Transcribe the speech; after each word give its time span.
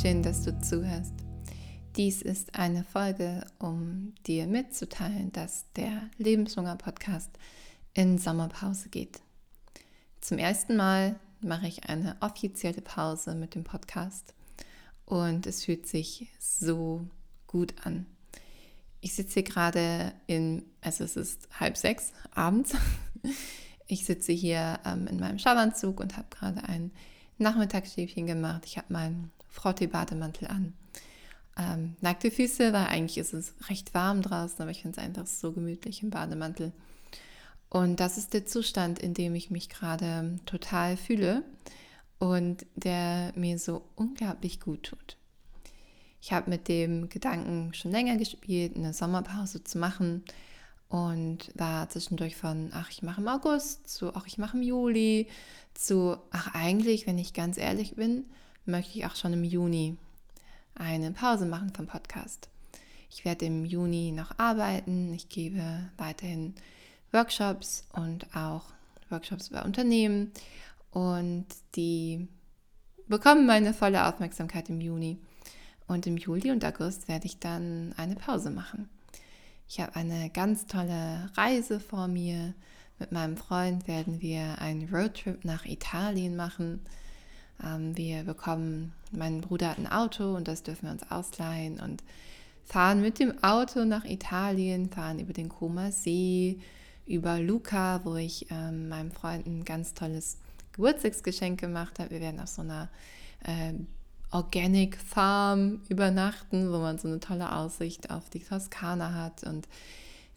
Schön, 0.00 0.22
dass 0.22 0.44
du 0.44 0.56
zuhörst. 0.60 1.12
Dies 1.96 2.22
ist 2.22 2.54
eine 2.54 2.84
Folge, 2.84 3.44
um 3.58 4.14
dir 4.28 4.46
mitzuteilen, 4.46 5.32
dass 5.32 5.64
der 5.72 6.02
Lebenshunger 6.18 6.76
Podcast 6.76 7.30
in 7.94 8.16
Sommerpause 8.16 8.90
geht. 8.90 9.20
Zum 10.20 10.38
ersten 10.38 10.76
Mal 10.76 11.18
mache 11.40 11.66
ich 11.66 11.88
eine 11.88 12.16
offizielle 12.20 12.80
Pause 12.80 13.34
mit 13.34 13.56
dem 13.56 13.64
Podcast 13.64 14.34
und 15.04 15.48
es 15.48 15.64
fühlt 15.64 15.88
sich 15.88 16.28
so 16.38 17.04
gut 17.48 17.74
an. 17.84 18.06
Ich 19.00 19.14
sitze 19.14 19.40
hier 19.40 19.42
gerade 19.42 20.12
in, 20.28 20.62
also 20.80 21.02
es 21.02 21.16
ist 21.16 21.48
halb 21.58 21.76
sechs 21.76 22.12
abends. 22.34 22.72
Ich 23.90 24.04
sitze 24.04 24.32
hier 24.32 24.80
ähm, 24.84 25.06
in 25.06 25.18
meinem 25.18 25.38
Schlafanzug 25.38 25.98
und 25.98 26.18
habe 26.18 26.28
gerade 26.28 26.62
ein 26.64 26.92
Nachmittagsschäfchen 27.38 28.26
gemacht. 28.26 28.66
Ich 28.66 28.76
habe 28.76 28.92
meinen 28.92 29.32
Frottee-Bademantel 29.58 30.48
an. 30.48 30.74
Ähm, 31.58 31.96
nackte 32.00 32.30
Füße, 32.30 32.72
weil 32.72 32.86
eigentlich 32.86 33.18
ist 33.18 33.34
es 33.34 33.54
recht 33.68 33.92
warm 33.92 34.22
draußen, 34.22 34.60
aber 34.62 34.70
ich 34.70 34.82
finde 34.82 35.00
es 35.00 35.04
einfach 35.04 35.26
so 35.26 35.52
gemütlich 35.52 36.02
im 36.02 36.10
Bademantel. 36.10 36.72
Und 37.68 38.00
das 38.00 38.16
ist 38.16 38.32
der 38.32 38.46
Zustand, 38.46 38.98
in 38.98 39.12
dem 39.12 39.34
ich 39.34 39.50
mich 39.50 39.68
gerade 39.68 40.38
total 40.46 40.96
fühle 40.96 41.42
und 42.18 42.64
der 42.76 43.32
mir 43.34 43.58
so 43.58 43.82
unglaublich 43.96 44.60
gut 44.60 44.84
tut. 44.84 45.16
Ich 46.20 46.32
habe 46.32 46.50
mit 46.50 46.68
dem 46.68 47.08
Gedanken 47.08 47.74
schon 47.74 47.90
länger 47.90 48.16
gespielt, 48.16 48.76
eine 48.76 48.92
Sommerpause 48.92 49.62
zu 49.62 49.78
machen 49.78 50.24
und 50.88 51.52
war 51.54 51.88
zwischendurch 51.90 52.36
von, 52.36 52.70
ach, 52.72 52.90
ich 52.90 53.02
mache 53.02 53.20
im 53.20 53.28
August 53.28 53.88
zu, 53.88 54.14
ach, 54.14 54.26
ich 54.26 54.38
mache 54.38 54.56
im 54.56 54.62
Juli 54.62 55.28
zu, 55.74 56.16
ach, 56.30 56.54
eigentlich, 56.54 57.06
wenn 57.06 57.18
ich 57.18 57.34
ganz 57.34 57.58
ehrlich 57.58 57.96
bin, 57.96 58.24
möchte 58.68 58.98
ich 58.98 59.06
auch 59.06 59.16
schon 59.16 59.32
im 59.32 59.44
Juni 59.44 59.96
eine 60.74 61.10
Pause 61.10 61.46
machen 61.46 61.72
vom 61.74 61.86
Podcast. 61.86 62.48
Ich 63.10 63.24
werde 63.24 63.46
im 63.46 63.64
Juni 63.64 64.12
noch 64.12 64.38
arbeiten. 64.38 65.12
Ich 65.14 65.28
gebe 65.28 65.90
weiterhin 65.96 66.54
Workshops 67.10 67.86
und 67.92 68.26
auch 68.36 68.64
Workshops 69.08 69.48
bei 69.48 69.62
Unternehmen 69.62 70.32
und 70.90 71.46
die 71.74 72.28
bekommen 73.06 73.46
meine 73.46 73.72
volle 73.72 74.06
Aufmerksamkeit 74.06 74.68
im 74.68 74.80
Juni. 74.80 75.18
Und 75.86 76.06
im 76.06 76.18
Juli 76.18 76.50
und 76.50 76.64
August 76.64 77.08
werde 77.08 77.26
ich 77.26 77.38
dann 77.38 77.94
eine 77.96 78.14
Pause 78.14 78.50
machen. 78.50 78.90
Ich 79.66 79.80
habe 79.80 79.96
eine 79.96 80.28
ganz 80.30 80.66
tolle 80.66 81.30
Reise 81.34 81.80
vor 81.80 82.08
mir. 82.08 82.54
Mit 82.98 83.12
meinem 83.12 83.36
Freund 83.36 83.88
werden 83.88 84.20
wir 84.20 84.60
einen 84.60 84.94
Roadtrip 84.94 85.44
nach 85.44 85.64
Italien 85.64 86.36
machen. 86.36 86.80
Ähm, 87.64 87.96
wir 87.96 88.24
bekommen, 88.24 88.92
mein 89.10 89.40
Bruder 89.40 89.70
hat 89.70 89.78
ein 89.78 89.86
Auto 89.86 90.34
und 90.34 90.48
das 90.48 90.62
dürfen 90.62 90.86
wir 90.86 90.92
uns 90.92 91.10
ausleihen 91.10 91.80
und 91.80 92.02
fahren 92.64 93.00
mit 93.00 93.18
dem 93.18 93.42
Auto 93.42 93.84
nach 93.84 94.04
Italien, 94.04 94.90
fahren 94.90 95.18
über 95.18 95.32
den 95.32 95.48
Koma 95.48 95.90
See, 95.90 96.58
über 97.06 97.40
Luca, 97.40 98.02
wo 98.04 98.16
ich 98.16 98.46
ähm, 98.50 98.88
meinem 98.88 99.10
Freund 99.10 99.46
ein 99.46 99.64
ganz 99.64 99.94
tolles 99.94 100.36
Geburtstagsgeschenk 100.72 101.58
gemacht 101.58 101.98
habe. 101.98 102.10
Wir 102.10 102.20
werden 102.20 102.40
auf 102.40 102.48
so 102.48 102.62
einer 102.62 102.88
äh, 103.44 103.72
Organic 104.30 104.98
Farm 104.98 105.80
übernachten, 105.88 106.70
wo 106.70 106.78
man 106.78 106.98
so 106.98 107.08
eine 107.08 107.20
tolle 107.20 107.54
Aussicht 107.54 108.10
auf 108.10 108.28
die 108.28 108.40
Toskana 108.40 109.14
hat 109.14 109.44
und 109.44 109.66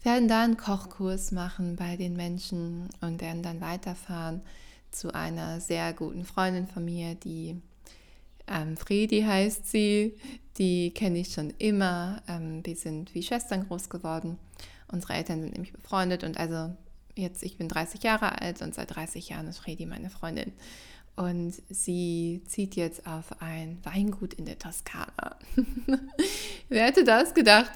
werden 0.02 0.28
da 0.28 0.42
einen 0.42 0.56
Kochkurs 0.56 1.30
machen 1.30 1.76
bei 1.76 1.96
den 1.96 2.14
Menschen 2.14 2.88
und 3.02 3.20
werden 3.20 3.42
dann 3.42 3.60
weiterfahren 3.60 4.40
zu 4.92 5.14
einer 5.14 5.60
sehr 5.60 5.92
guten 5.92 6.24
Freundin 6.24 6.66
von 6.66 6.84
mir, 6.84 7.14
die 7.14 7.60
ähm, 8.46 8.76
Fredi 8.76 9.22
heißt 9.22 9.70
sie, 9.70 10.14
die 10.58 10.90
kenne 10.90 11.18
ich 11.18 11.32
schon 11.32 11.50
immer. 11.58 12.22
Ähm, 12.28 12.64
wir 12.64 12.76
sind 12.76 13.14
wie 13.14 13.22
Schwestern 13.22 13.66
groß 13.66 13.88
geworden. 13.88 14.38
Unsere 14.88 15.14
Eltern 15.14 15.40
sind 15.40 15.52
nämlich 15.52 15.72
befreundet 15.72 16.24
und 16.24 16.38
also 16.38 16.74
jetzt, 17.14 17.42
ich 17.42 17.56
bin 17.56 17.68
30 17.68 18.02
Jahre 18.02 18.40
alt 18.40 18.62
und 18.62 18.74
seit 18.74 18.94
30 18.94 19.28
Jahren 19.28 19.48
ist 19.48 19.58
Fredi 19.58 19.86
meine 19.86 20.10
Freundin. 20.10 20.52
Und 21.14 21.54
sie 21.68 22.42
zieht 22.46 22.74
jetzt 22.74 23.06
auf 23.06 23.42
ein 23.42 23.78
Weingut 23.84 24.32
in 24.34 24.46
der 24.46 24.58
Toskana. 24.58 25.36
Wer 26.68 26.86
hätte 26.86 27.04
das 27.04 27.34
gedacht, 27.34 27.70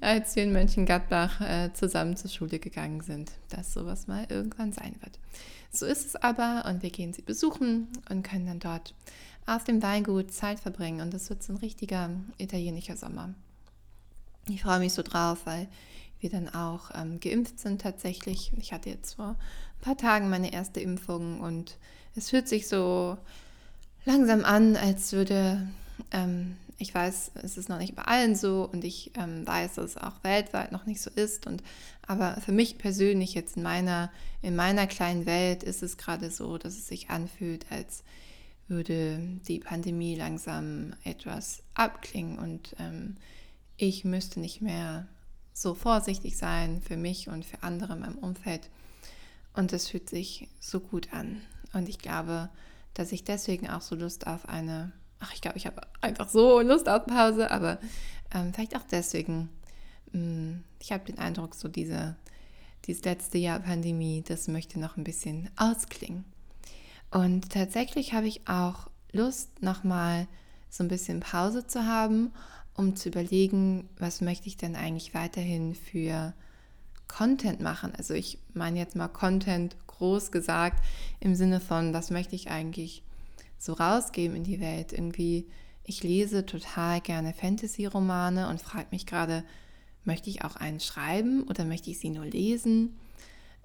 als 0.00 0.34
wir 0.34 0.42
in 0.42 0.52
Mönchengladbach 0.52 1.40
äh, 1.40 1.72
zusammen 1.72 2.16
zur 2.16 2.30
Schule 2.30 2.58
gegangen 2.58 3.00
sind, 3.00 3.30
dass 3.48 3.72
sowas 3.72 4.06
mal 4.06 4.26
irgendwann 4.28 4.72
sein 4.72 4.96
wird. 5.00 5.18
So 5.72 5.86
ist 5.86 6.06
es 6.06 6.16
aber 6.16 6.64
und 6.68 6.82
wir 6.82 6.90
gehen 6.90 7.12
sie 7.12 7.22
besuchen 7.22 7.88
und 8.08 8.22
können 8.22 8.46
dann 8.46 8.58
dort 8.58 8.94
auf 9.46 9.64
dem 9.64 9.82
Weingut 9.82 10.32
Zeit 10.32 10.60
verbringen 10.60 11.00
und 11.00 11.14
das 11.14 11.30
wird 11.30 11.42
so 11.42 11.52
ein 11.52 11.58
richtiger 11.58 12.10
italienischer 12.38 12.96
Sommer. 12.96 13.34
Ich 14.48 14.62
freue 14.62 14.80
mich 14.80 14.92
so 14.92 15.02
drauf, 15.02 15.40
weil 15.44 15.68
wir 16.20 16.30
dann 16.30 16.48
auch 16.48 16.90
ähm, 16.94 17.20
geimpft 17.20 17.58
sind 17.58 17.80
tatsächlich. 17.80 18.52
Ich 18.58 18.72
hatte 18.72 18.90
jetzt 18.90 19.14
vor 19.14 19.30
ein 19.30 19.80
paar 19.80 19.96
Tagen 19.96 20.28
meine 20.28 20.52
erste 20.52 20.80
Impfung 20.80 21.40
und 21.40 21.78
es 22.14 22.30
fühlt 22.30 22.48
sich 22.48 22.68
so 22.68 23.16
langsam 24.04 24.44
an, 24.44 24.76
als 24.76 25.12
würde, 25.12 25.68
ähm, 26.10 26.56
ich 26.80 26.94
weiß, 26.94 27.32
es 27.42 27.56
ist 27.58 27.68
noch 27.68 27.78
nicht 27.78 27.94
bei 27.94 28.02
allen 28.02 28.34
so 28.34 28.68
und 28.70 28.84
ich 28.84 29.12
ähm, 29.16 29.46
weiß, 29.46 29.74
dass 29.74 29.84
es 29.84 29.96
auch 29.96 30.24
weltweit 30.24 30.72
noch 30.72 30.86
nicht 30.86 31.00
so 31.00 31.10
ist. 31.10 31.46
Und 31.46 31.62
aber 32.06 32.40
für 32.40 32.52
mich 32.52 32.78
persönlich 32.78 33.34
jetzt 33.34 33.56
in 33.56 33.62
meiner, 33.62 34.10
in 34.42 34.56
meiner 34.56 34.86
kleinen 34.86 35.26
Welt 35.26 35.62
ist 35.62 35.82
es 35.82 35.98
gerade 35.98 36.30
so, 36.30 36.58
dass 36.58 36.74
es 36.74 36.88
sich 36.88 37.10
anfühlt, 37.10 37.66
als 37.70 38.02
würde 38.66 39.20
die 39.46 39.58
Pandemie 39.58 40.16
langsam 40.16 40.94
etwas 41.04 41.62
abklingen 41.74 42.38
und 42.38 42.74
ähm, 42.78 43.16
ich 43.76 44.04
müsste 44.04 44.40
nicht 44.40 44.60
mehr 44.60 45.06
so 45.52 45.74
vorsichtig 45.74 46.36
sein 46.36 46.80
für 46.80 46.96
mich 46.96 47.28
und 47.28 47.44
für 47.44 47.62
andere 47.62 47.94
in 47.94 48.00
meinem 48.00 48.18
Umfeld. 48.18 48.70
Und 49.52 49.72
es 49.72 49.88
fühlt 49.88 50.08
sich 50.08 50.48
so 50.60 50.80
gut 50.80 51.12
an. 51.12 51.40
Und 51.72 51.88
ich 51.88 51.98
glaube, 51.98 52.48
dass 52.94 53.12
ich 53.12 53.24
deswegen 53.24 53.68
auch 53.68 53.82
so 53.82 53.94
Lust 53.94 54.26
auf 54.26 54.48
eine, 54.48 54.92
ach, 55.20 55.32
ich 55.34 55.40
glaube, 55.40 55.58
ich 55.58 55.66
habe 55.66 55.82
einfach 56.00 56.28
so 56.28 56.60
Lust 56.60 56.88
auf 56.88 57.06
Pause, 57.06 57.50
aber 57.50 57.78
ähm, 58.34 58.52
vielleicht 58.52 58.76
auch 58.76 58.84
deswegen, 58.90 59.50
mh, 60.12 60.20
mm, 60.20 60.64
ich 60.80 60.92
habe 60.92 61.04
den 61.04 61.18
Eindruck, 61.18 61.54
so 61.54 61.68
diese, 61.68 62.16
dieses 62.86 63.04
letzte 63.04 63.38
Jahr 63.38 63.60
Pandemie, 63.60 64.24
das 64.26 64.48
möchte 64.48 64.80
noch 64.80 64.96
ein 64.96 65.04
bisschen 65.04 65.50
ausklingen. 65.56 66.24
Und 67.10 67.50
tatsächlich 67.50 68.14
habe 68.14 68.28
ich 68.28 68.48
auch 68.48 68.88
Lust, 69.12 69.62
nochmal 69.62 70.26
so 70.68 70.84
ein 70.84 70.88
bisschen 70.88 71.20
Pause 71.20 71.66
zu 71.66 71.84
haben, 71.84 72.32
um 72.74 72.96
zu 72.96 73.08
überlegen, 73.08 73.88
was 73.98 74.20
möchte 74.20 74.46
ich 74.46 74.56
denn 74.56 74.76
eigentlich 74.76 75.12
weiterhin 75.14 75.74
für 75.74 76.32
Content 77.08 77.60
machen. 77.60 77.92
Also 77.96 78.14
ich 78.14 78.38
meine 78.54 78.78
jetzt 78.78 78.94
mal 78.94 79.08
Content 79.08 79.76
groß 79.88 80.30
gesagt 80.30 80.82
im 81.18 81.34
Sinne 81.34 81.60
von, 81.60 81.92
was 81.92 82.10
möchte 82.10 82.36
ich 82.36 82.50
eigentlich 82.50 83.02
so 83.60 83.74
rausgeben 83.74 84.36
in 84.36 84.44
die 84.44 84.58
Welt. 84.58 84.92
Irgendwie, 84.92 85.46
ich 85.84 86.02
lese 86.02 86.46
total 86.46 87.00
gerne 87.00 87.34
Fantasy-Romane 87.34 88.48
und 88.48 88.60
frage 88.60 88.88
mich 88.90 89.06
gerade, 89.06 89.44
möchte 90.04 90.30
ich 90.30 90.42
auch 90.44 90.56
einen 90.56 90.80
schreiben 90.80 91.44
oder 91.44 91.64
möchte 91.64 91.90
ich 91.90 92.00
sie 92.00 92.10
nur 92.10 92.24
lesen? 92.24 92.96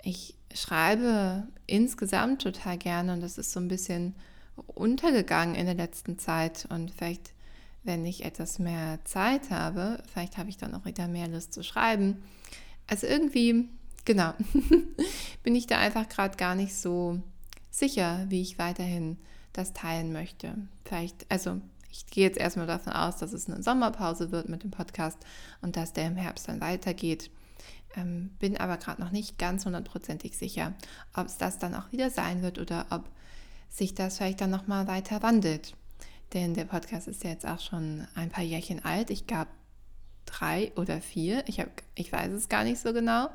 Ich 0.03 0.35
schreibe 0.53 1.47
insgesamt 1.65 2.41
total 2.41 2.77
gerne 2.77 3.13
und 3.13 3.21
das 3.21 3.37
ist 3.37 3.53
so 3.53 3.59
ein 3.59 3.69
bisschen 3.69 4.15
untergegangen 4.67 5.55
in 5.55 5.65
der 5.65 5.75
letzten 5.75 6.19
Zeit 6.19 6.67
und 6.69 6.91
vielleicht, 6.91 7.33
wenn 7.83 8.05
ich 8.05 8.25
etwas 8.25 8.59
mehr 8.59 8.99
Zeit 9.05 9.49
habe, 9.49 10.03
vielleicht 10.11 10.37
habe 10.37 10.49
ich 10.49 10.57
dann 10.57 10.75
auch 10.75 10.85
wieder 10.85 11.07
mehr 11.07 11.27
Lust 11.27 11.53
zu 11.53 11.63
schreiben. 11.63 12.21
Also 12.87 13.07
irgendwie 13.07 13.69
genau, 14.05 14.33
bin 15.43 15.55
ich 15.55 15.67
da 15.67 15.79
einfach 15.79 16.07
gerade 16.07 16.37
gar 16.37 16.55
nicht 16.55 16.75
so 16.75 17.21
sicher, 17.71 18.25
wie 18.29 18.41
ich 18.41 18.59
weiterhin 18.59 19.17
das 19.57 19.73
teilen 19.73 20.11
möchte. 20.11 20.55
Vielleicht, 20.83 21.25
also 21.29 21.61
ich 21.91 22.05
gehe 22.07 22.25
jetzt 22.25 22.37
erstmal 22.37 22.67
davon 22.67 22.93
aus, 22.93 23.17
dass 23.17 23.33
es 23.33 23.49
eine 23.49 23.63
Sommerpause 23.63 24.31
wird 24.31 24.49
mit 24.49 24.63
dem 24.63 24.71
Podcast 24.71 25.17
und 25.61 25.77
dass 25.77 25.93
der 25.93 26.07
im 26.07 26.17
Herbst 26.17 26.47
dann 26.47 26.61
weitergeht. 26.61 27.31
Ähm, 27.95 28.31
bin 28.39 28.57
aber 28.57 28.77
gerade 28.77 29.01
noch 29.01 29.11
nicht 29.11 29.37
ganz 29.37 29.65
hundertprozentig 29.65 30.37
sicher, 30.37 30.73
ob 31.15 31.27
es 31.27 31.37
das 31.37 31.57
dann 31.57 31.73
auch 31.73 31.91
wieder 31.91 32.09
sein 32.09 32.41
wird 32.41 32.59
oder 32.59 32.85
ob 32.89 33.09
sich 33.69 33.95
das 33.95 34.17
vielleicht 34.17 34.41
dann 34.41 34.49
nochmal 34.49 34.87
weiter 34.87 35.23
wandelt. 35.23 35.73
Denn 36.33 36.53
der 36.53 36.65
Podcast 36.65 37.07
ist 37.07 37.23
ja 37.23 37.29
jetzt 37.29 37.45
auch 37.45 37.59
schon 37.59 38.05
ein 38.15 38.29
paar 38.29 38.43
Jährchen 38.43 38.83
alt. 38.83 39.09
Ich 39.09 39.27
gab 39.27 39.47
drei 40.25 40.73
oder 40.75 40.99
vier. 40.99 41.43
Ich, 41.47 41.59
hab, 41.59 41.69
ich 41.93 42.11
weiß 42.11 42.31
es 42.33 42.49
gar 42.49 42.63
nicht 42.63 42.79
so 42.79 42.91
genau. 42.93 43.29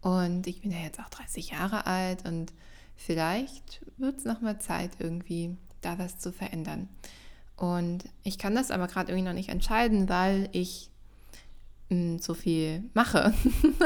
Und 0.00 0.46
ich 0.46 0.60
bin 0.60 0.70
ja 0.70 0.78
jetzt 0.78 1.00
auch 1.00 1.08
30 1.08 1.50
Jahre 1.50 1.86
alt 1.86 2.26
und 2.26 2.52
vielleicht 2.98 3.80
wird 3.96 4.18
es 4.18 4.24
nochmal 4.24 4.60
Zeit, 4.60 4.90
irgendwie 4.98 5.56
da 5.80 5.98
was 5.98 6.18
zu 6.18 6.32
verändern. 6.32 6.88
Und 7.56 8.04
ich 8.22 8.38
kann 8.38 8.54
das 8.54 8.70
aber 8.70 8.86
gerade 8.86 9.10
irgendwie 9.10 9.28
noch 9.28 9.34
nicht 9.34 9.48
entscheiden, 9.48 10.08
weil 10.08 10.48
ich 10.52 10.90
mh, 11.88 11.96
hm, 11.96 12.18
so 12.18 12.34
viel 12.34 12.84
mache. 12.92 13.32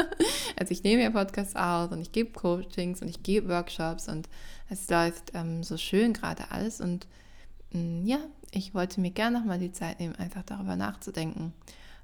also 0.58 0.72
ich 0.72 0.82
nehme 0.82 1.02
ja 1.02 1.10
Podcasts 1.10 1.54
auf 1.54 1.92
und 1.92 2.00
ich 2.00 2.12
gebe 2.12 2.32
Coachings 2.32 3.00
und 3.00 3.08
ich 3.08 3.22
gebe 3.22 3.48
Workshops 3.48 4.08
und 4.08 4.28
es 4.68 4.88
läuft 4.90 5.32
ähm, 5.34 5.62
so 5.62 5.76
schön 5.76 6.12
gerade 6.12 6.50
alles. 6.50 6.80
Und 6.80 7.06
mm, 7.72 8.04
ja, 8.04 8.18
ich 8.50 8.74
wollte 8.74 9.00
mir 9.00 9.10
gerne 9.10 9.38
nochmal 9.38 9.58
die 9.58 9.72
Zeit 9.72 10.00
nehmen, 10.00 10.16
einfach 10.16 10.42
darüber 10.42 10.76
nachzudenken, 10.76 11.52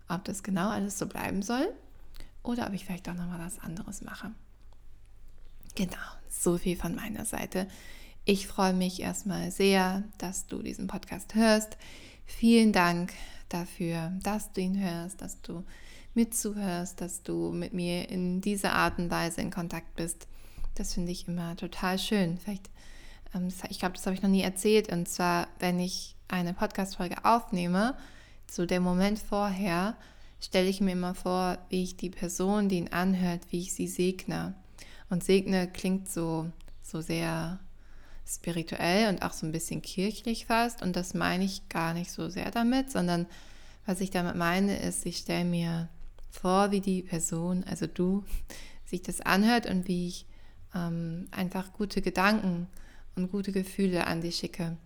ob 0.08 0.24
das 0.24 0.42
genau 0.42 0.70
alles 0.70 0.98
so 0.98 1.06
bleiben 1.06 1.42
soll 1.42 1.68
oder 2.42 2.66
ob 2.66 2.72
ich 2.72 2.84
vielleicht 2.84 3.08
auch 3.08 3.14
nochmal 3.14 3.40
was 3.40 3.58
anderes 3.58 4.02
mache. 4.02 4.30
Genau, 5.74 5.96
so 6.30 6.58
viel 6.58 6.76
von 6.76 6.94
meiner 6.94 7.24
Seite. 7.24 7.66
Ich 8.24 8.46
freue 8.46 8.74
mich 8.74 9.00
erstmal 9.00 9.50
sehr, 9.50 10.02
dass 10.18 10.46
du 10.46 10.62
diesen 10.62 10.86
Podcast 10.86 11.34
hörst. 11.34 11.78
Vielen 12.26 12.72
Dank 12.72 13.12
dafür, 13.48 14.12
dass 14.22 14.52
du 14.52 14.60
ihn 14.60 14.78
hörst, 14.78 15.22
dass 15.22 15.40
du 15.40 15.64
mitzuhörst, 16.14 17.00
dass 17.00 17.22
du 17.22 17.52
mit 17.52 17.72
mir 17.72 18.10
in 18.10 18.40
dieser 18.40 18.72
Art 18.72 18.98
und 18.98 19.10
Weise 19.10 19.40
in 19.40 19.50
Kontakt 19.50 19.94
bist. 19.96 20.26
Das 20.74 20.94
finde 20.94 21.12
ich 21.12 21.26
immer 21.26 21.56
total 21.56 21.98
schön. 21.98 22.38
Vielleicht, 22.38 22.68
ähm, 23.34 23.48
ich 23.70 23.78
glaube, 23.78 23.94
das 23.94 24.04
habe 24.06 24.14
ich 24.14 24.22
noch 24.22 24.28
nie 24.28 24.42
erzählt. 24.42 24.92
Und 24.92 25.08
zwar, 25.08 25.48
wenn 25.58 25.80
ich 25.80 26.14
eine 26.28 26.54
Podcast-Folge 26.54 27.24
aufnehme, 27.24 27.96
zu 28.46 28.66
dem 28.66 28.82
Moment 28.82 29.18
vorher, 29.18 29.96
stelle 30.40 30.68
ich 30.68 30.80
mir 30.80 30.92
immer 30.92 31.14
vor, 31.14 31.58
wie 31.68 31.82
ich 31.82 31.96
die 31.96 32.10
Person, 32.10 32.68
die 32.68 32.78
ihn 32.78 32.88
anhört, 32.88 33.40
wie 33.50 33.60
ich 33.60 33.72
sie 33.74 33.88
segne. 33.88 34.54
Und 35.10 35.24
segne 35.24 35.68
klingt 35.68 36.08
so, 36.08 36.50
so 36.82 37.00
sehr 37.00 37.60
spirituell 38.26 39.08
und 39.08 39.22
auch 39.22 39.32
so 39.32 39.46
ein 39.46 39.52
bisschen 39.52 39.80
kirchlich 39.82 40.46
fast. 40.46 40.82
Und 40.82 40.96
das 40.96 41.14
meine 41.14 41.44
ich 41.44 41.68
gar 41.68 41.94
nicht 41.94 42.10
so 42.10 42.28
sehr 42.28 42.50
damit, 42.50 42.90
sondern 42.90 43.26
was 43.86 44.00
ich 44.00 44.10
damit 44.10 44.36
meine, 44.36 44.78
ist, 44.78 45.06
ich 45.06 45.18
stelle 45.18 45.46
mir 45.46 45.88
vor, 46.30 46.70
wie 46.70 46.80
die 46.80 47.02
Person, 47.02 47.64
also 47.64 47.86
du, 47.86 48.24
sich 48.84 49.02
das 49.02 49.20
anhört 49.20 49.66
und 49.66 49.88
wie 49.88 50.08
ich 50.08 50.26
ähm, 50.74 51.28
einfach 51.30 51.72
gute 51.72 52.02
Gedanken 52.02 52.68
und 53.16 53.30
gute 53.30 53.52
Gefühle 53.52 54.06
an 54.06 54.20
dich 54.20 54.36
schicke, 54.36 54.76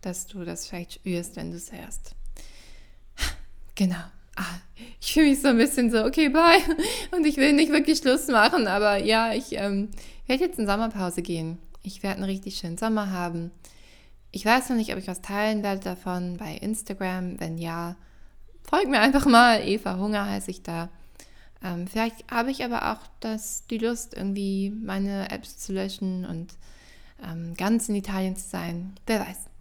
dass 0.00 0.26
du 0.26 0.44
das 0.44 0.66
vielleicht 0.66 0.94
spürst, 0.94 1.36
wenn 1.36 1.50
du 1.50 1.56
es 1.56 1.72
hörst. 1.72 2.14
Genau. 3.74 4.04
Ah, 4.36 4.58
ich 5.00 5.12
fühle 5.12 5.30
mich 5.30 5.40
so 5.40 5.48
ein 5.48 5.58
bisschen 5.58 5.90
so, 5.90 6.04
okay, 6.04 6.28
bye. 6.28 6.58
Und 7.10 7.26
ich 7.26 7.36
will 7.36 7.52
nicht 7.52 7.72
wirklich 7.72 7.98
Schluss 7.98 8.28
machen, 8.28 8.66
aber 8.66 8.96
ja, 8.96 9.32
ich 9.32 9.52
ähm, 9.52 9.90
werde 10.26 10.44
jetzt 10.44 10.58
in 10.58 10.66
Sommerpause 10.66 11.22
gehen. 11.22 11.58
Ich 11.82 12.02
werde 12.02 12.16
einen 12.16 12.24
richtig 12.24 12.56
schönen 12.56 12.78
Sommer 12.78 13.10
haben. 13.10 13.50
Ich 14.30 14.46
weiß 14.46 14.70
noch 14.70 14.76
nicht, 14.76 14.92
ob 14.92 14.98
ich 14.98 15.08
was 15.08 15.20
teilen 15.20 15.62
werde 15.62 15.82
davon 15.82 16.36
bei 16.38 16.54
Instagram. 16.54 17.38
Wenn 17.38 17.58
ja, 17.58 17.96
folgt 18.62 18.88
mir 18.88 19.00
einfach 19.00 19.26
mal. 19.26 19.60
Eva 19.66 19.98
Hunger 19.98 20.26
heiße 20.26 20.50
ich 20.50 20.62
da. 20.62 20.88
Ähm, 21.62 21.86
vielleicht 21.86 22.30
habe 22.30 22.50
ich 22.50 22.64
aber 22.64 22.92
auch 22.92 23.06
das, 23.20 23.66
die 23.68 23.78
Lust, 23.78 24.14
irgendwie 24.14 24.70
meine 24.70 25.30
Apps 25.30 25.58
zu 25.58 25.72
löschen 25.72 26.24
und 26.24 26.54
ähm, 27.22 27.54
ganz 27.56 27.88
in 27.88 27.94
Italien 27.94 28.36
zu 28.36 28.48
sein. 28.48 28.94
Wer 29.06 29.20
weiß. 29.20 29.51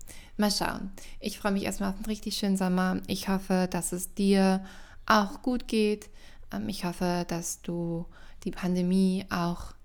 Mal 0.41 0.49
schauen. 0.49 0.89
Ich 1.19 1.38
freue 1.38 1.51
mich 1.51 1.65
erstmal 1.65 1.91
auf 1.91 1.97
einen 1.97 2.05
richtig 2.05 2.35
schönen 2.35 2.57
Sommer. 2.57 2.99
Ich 3.05 3.29
hoffe, 3.29 3.67
dass 3.69 3.91
es 3.91 4.15
dir 4.15 4.65
auch 5.05 5.43
gut 5.43 5.67
geht. 5.67 6.09
Ähm, 6.51 6.67
ich 6.67 6.83
hoffe, 6.83 7.25
dass 7.27 7.61
du 7.61 8.07
die 8.43 8.49
Pandemie 8.49 9.23
auch 9.29 9.75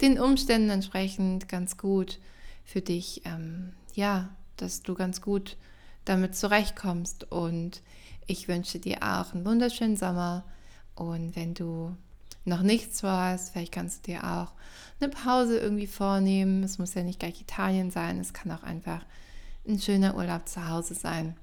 den 0.00 0.18
Umständen 0.18 0.70
entsprechend 0.70 1.50
ganz 1.50 1.76
gut 1.76 2.18
für 2.64 2.80
dich, 2.80 3.26
ähm, 3.26 3.74
ja, 3.94 4.30
dass 4.56 4.82
du 4.82 4.94
ganz 4.94 5.20
gut 5.20 5.58
damit 6.06 6.34
zurechtkommst. 6.34 7.30
Und 7.30 7.82
ich 8.26 8.48
wünsche 8.48 8.78
dir 8.78 9.02
auch 9.02 9.34
einen 9.34 9.44
wunderschönen 9.44 9.98
Sommer. 9.98 10.44
Und 10.94 11.36
wenn 11.36 11.52
du 11.52 11.94
noch 12.46 12.62
nichts 12.62 13.02
vorhast, 13.02 13.52
vielleicht 13.52 13.72
kannst 13.72 14.06
du 14.06 14.12
dir 14.12 14.24
auch 14.24 14.52
eine 14.98 15.10
Pause 15.10 15.58
irgendwie 15.58 15.86
vornehmen. 15.86 16.62
Es 16.62 16.78
muss 16.78 16.94
ja 16.94 17.02
nicht 17.02 17.20
gleich 17.20 17.38
Italien 17.42 17.90
sein, 17.90 18.18
es 18.18 18.32
kann 18.32 18.50
auch 18.50 18.62
einfach 18.62 19.04
ein 19.68 19.80
schöner 19.80 20.16
Urlaub 20.16 20.48
zu 20.48 20.68
Hause 20.68 20.94
sein. 20.94 21.36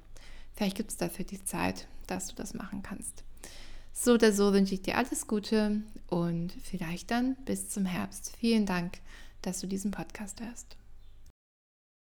Vielleicht 0.55 0.77
gibt 0.77 0.91
es 0.91 0.97
dafür 0.97 1.25
die 1.25 1.43
Zeit, 1.43 1.87
dass 2.07 2.27
du 2.27 2.35
das 2.35 2.53
machen 2.53 2.83
kannst. 2.83 3.23
So 3.93 4.13
oder 4.13 4.31
so 4.31 4.53
wünsche 4.53 4.73
ich 4.73 4.81
dir 4.81 4.97
alles 4.97 5.27
Gute 5.27 5.81
und 6.07 6.51
vielleicht 6.63 7.11
dann 7.11 7.35
bis 7.45 7.69
zum 7.69 7.85
Herbst. 7.85 8.33
Vielen 8.37 8.65
Dank, 8.65 8.99
dass 9.41 9.61
du 9.61 9.67
diesen 9.67 9.91
Podcast 9.91 10.41
hörst. 10.41 10.77